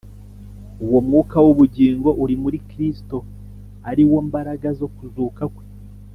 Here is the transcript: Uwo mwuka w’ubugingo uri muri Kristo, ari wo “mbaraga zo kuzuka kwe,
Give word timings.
Uwo 0.85 0.99
mwuka 1.07 1.37
w’ubugingo 1.45 2.09
uri 2.23 2.35
muri 2.43 2.57
Kristo, 2.69 3.17
ari 3.89 4.03
wo 4.09 4.17
“mbaraga 4.27 4.67
zo 4.79 4.87
kuzuka 4.95 5.43
kwe, 5.55 5.65